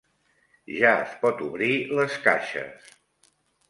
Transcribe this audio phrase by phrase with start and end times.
[0.77, 2.95] Ja es pot obrir les caixes.